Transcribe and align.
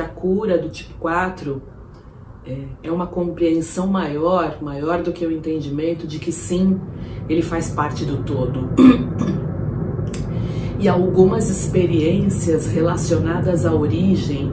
a 0.00 0.04
cura 0.04 0.56
do 0.56 0.70
tipo 0.70 0.94
4 1.00 1.60
é, 2.46 2.64
é 2.84 2.90
uma 2.90 3.06
compreensão 3.06 3.86
maior, 3.86 4.56
maior 4.62 5.02
do 5.02 5.12
que 5.12 5.26
o 5.26 5.30
entendimento 5.30 6.06
de 6.06 6.18
que 6.18 6.32
sim, 6.32 6.80
ele 7.28 7.42
faz 7.42 7.68
parte 7.68 8.06
do 8.06 8.22
todo. 8.22 8.70
E 10.80 10.88
algumas 10.88 11.48
experiências 11.48 12.66
relacionadas 12.66 13.66
à 13.66 13.72
origem, 13.72 14.50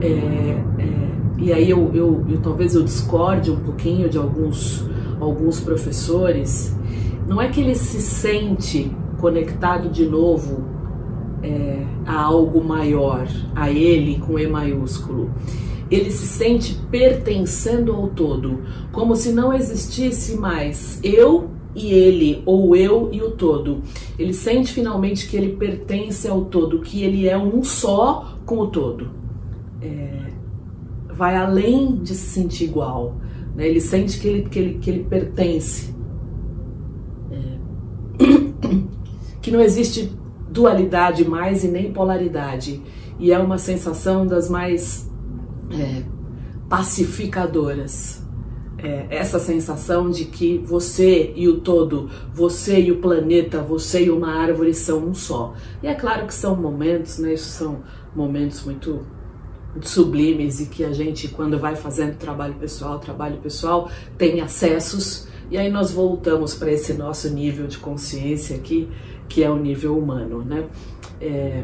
é, 0.00 0.08
é, 0.08 1.12
e 1.38 1.52
aí 1.52 1.70
eu, 1.70 1.94
eu, 1.94 2.26
eu, 2.28 2.40
talvez 2.40 2.74
eu 2.74 2.82
discorde 2.82 3.52
um 3.52 3.60
pouquinho 3.60 4.08
de 4.08 4.18
alguns, 4.18 4.84
alguns 5.20 5.60
professores, 5.60 6.74
não 7.28 7.40
é 7.40 7.48
que 7.48 7.60
ele 7.60 7.76
se 7.76 8.00
sente 8.00 8.90
conectado 9.18 9.90
de 9.90 10.06
novo 10.06 10.79
é, 11.42 11.84
a 12.06 12.20
algo 12.20 12.62
maior, 12.62 13.26
a 13.54 13.70
ele 13.70 14.18
com 14.18 14.38
E 14.38 14.46
maiúsculo. 14.46 15.30
Ele 15.90 16.10
se 16.10 16.26
sente 16.26 16.74
pertencendo 16.90 17.92
ao 17.92 18.08
todo, 18.08 18.62
como 18.92 19.16
se 19.16 19.32
não 19.32 19.52
existisse 19.52 20.36
mais 20.36 21.00
eu 21.02 21.50
e 21.74 21.92
ele, 21.92 22.42
ou 22.46 22.76
eu 22.76 23.08
e 23.12 23.22
o 23.22 23.32
todo. 23.32 23.82
Ele 24.18 24.32
sente 24.32 24.72
finalmente 24.72 25.28
que 25.28 25.36
ele 25.36 25.56
pertence 25.56 26.28
ao 26.28 26.44
todo, 26.44 26.80
que 26.80 27.02
ele 27.02 27.28
é 27.28 27.36
um 27.36 27.62
só 27.62 28.38
com 28.44 28.58
o 28.58 28.66
todo. 28.68 29.10
É, 29.80 30.30
vai 31.12 31.36
além 31.36 31.96
de 31.96 32.14
se 32.14 32.28
sentir 32.28 32.64
igual. 32.64 33.16
Né? 33.54 33.68
Ele 33.68 33.80
sente 33.80 34.18
que 34.20 34.28
ele, 34.28 34.42
que 34.48 34.58
ele, 34.58 34.74
que 34.78 34.90
ele 34.90 35.04
pertence. 35.04 35.94
É, 37.30 37.58
que 39.40 39.50
não 39.50 39.60
existe 39.60 40.12
dualidade 40.50 41.24
mais 41.24 41.64
e 41.64 41.68
nem 41.68 41.92
polaridade. 41.92 42.82
E 43.18 43.32
é 43.32 43.38
uma 43.38 43.58
sensação 43.58 44.26
das 44.26 44.48
mais 44.48 45.10
é, 45.70 46.02
pacificadoras. 46.68 48.20
É, 48.82 49.06
essa 49.10 49.38
sensação 49.38 50.08
de 50.10 50.24
que 50.24 50.56
você 50.56 51.34
e 51.36 51.46
o 51.46 51.60
todo, 51.60 52.08
você 52.32 52.80
e 52.80 52.90
o 52.90 52.96
planeta, 52.96 53.60
você 53.60 54.06
e 54.06 54.10
uma 54.10 54.32
árvore 54.32 54.72
são 54.72 55.06
um 55.06 55.12
só. 55.12 55.52
E 55.82 55.86
é 55.86 55.94
claro 55.94 56.26
que 56.26 56.32
são 56.32 56.56
momentos, 56.56 57.18
né? 57.18 57.34
Isso 57.34 57.50
são 57.50 57.80
momentos 58.16 58.64
muito, 58.64 59.04
sublimes 59.82 60.60
e 60.60 60.66
que 60.66 60.84
a 60.84 60.92
gente, 60.92 61.28
quando 61.28 61.58
vai 61.58 61.76
fazendo 61.76 62.16
trabalho 62.16 62.54
pessoal, 62.54 62.98
trabalho 62.98 63.36
pessoal, 63.38 63.90
tem 64.18 64.40
acessos. 64.40 65.28
E 65.50 65.58
aí 65.58 65.70
nós 65.70 65.92
voltamos 65.92 66.54
para 66.54 66.72
esse 66.72 66.94
nosso 66.94 67.28
nível 67.30 67.66
de 67.66 67.78
consciência 67.78 68.56
aqui, 68.56 68.88
que 69.30 69.44
é 69.44 69.48
o 69.48 69.56
nível 69.56 69.96
humano, 69.96 70.44
né? 70.44 70.64
É, 71.20 71.62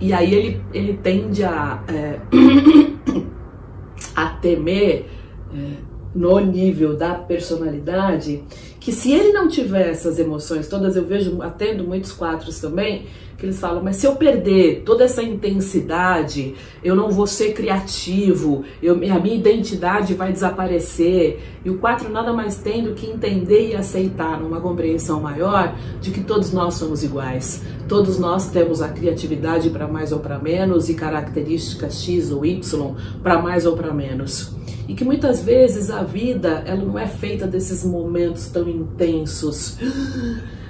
e 0.00 0.12
aí 0.12 0.34
ele, 0.34 0.60
ele 0.72 0.94
tende 0.94 1.44
a, 1.44 1.84
é, 1.86 2.18
a 4.16 4.28
temer 4.30 5.06
é, 5.54 5.70
no 6.14 6.40
nível 6.40 6.96
da 6.96 7.14
personalidade, 7.14 8.42
que 8.84 8.92
se 8.92 9.10
ele 9.10 9.32
não 9.32 9.48
tiver 9.48 9.88
essas 9.88 10.18
emoções 10.18 10.68
todas, 10.68 10.94
eu 10.94 11.06
vejo, 11.06 11.40
atendo 11.40 11.84
muitos 11.84 12.12
quatros 12.12 12.60
também, 12.60 13.06
que 13.38 13.46
eles 13.46 13.58
falam, 13.58 13.82
mas 13.82 13.96
se 13.96 14.06
eu 14.06 14.14
perder 14.14 14.82
toda 14.84 15.04
essa 15.04 15.22
intensidade, 15.22 16.54
eu 16.84 16.94
não 16.94 17.10
vou 17.10 17.26
ser 17.26 17.54
criativo, 17.54 18.62
eu, 18.82 18.92
a 18.92 19.18
minha 19.18 19.36
identidade 19.36 20.12
vai 20.12 20.30
desaparecer. 20.32 21.40
E 21.64 21.70
o 21.70 21.78
quatro 21.78 22.10
nada 22.10 22.30
mais 22.34 22.58
tem 22.58 22.84
do 22.84 22.92
que 22.92 23.06
entender 23.06 23.70
e 23.70 23.74
aceitar, 23.74 24.38
numa 24.38 24.60
compreensão 24.60 25.18
maior, 25.18 25.74
de 26.02 26.10
que 26.10 26.20
todos 26.20 26.52
nós 26.52 26.74
somos 26.74 27.02
iguais. 27.02 27.62
Todos 27.88 28.18
nós 28.18 28.50
temos 28.50 28.82
a 28.82 28.88
criatividade 28.88 29.70
para 29.70 29.88
mais 29.88 30.12
ou 30.12 30.18
para 30.18 30.38
menos 30.38 30.90
e 30.90 30.94
características 30.94 32.02
X 32.02 32.30
ou 32.30 32.44
Y 32.44 32.94
para 33.22 33.40
mais 33.40 33.64
ou 33.64 33.74
para 33.74 33.94
menos 33.94 34.54
e 34.88 34.94
que 34.94 35.04
muitas 35.04 35.42
vezes 35.42 35.90
a 35.90 36.02
vida 36.02 36.62
ela 36.66 36.84
não 36.84 36.98
é 36.98 37.06
feita 37.06 37.46
desses 37.46 37.84
momentos 37.84 38.48
tão 38.48 38.68
intensos 38.74 39.78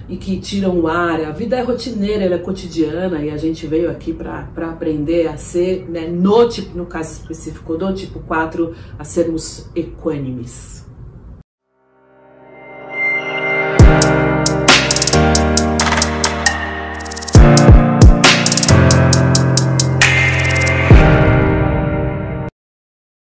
e 0.09 0.17
que 0.17 0.39
tiram 0.39 0.79
o 0.81 0.89
ar. 0.89 1.21
A 1.25 1.31
vida 1.31 1.57
é 1.57 1.63
rotineira, 1.63 2.25
ela 2.25 2.35
é 2.37 2.39
cotidiana 2.39 3.23
e 3.23 3.31
a 3.31 3.37
gente 3.37 3.67
veio 3.67 3.91
aqui 3.91 4.13
para 4.13 4.71
aprender 4.71 5.29
a 5.29 5.37
ser, 5.37 5.89
né, 5.89 6.07
no, 6.07 6.49
tipo, 6.49 6.77
no 6.77 6.87
caso 6.87 7.21
específico 7.21 7.77
do 7.77 7.93
tipo 7.95 8.21
4, 8.21 8.75
a 8.99 9.05
sermos 9.05 9.69
equânimes. 9.75 10.84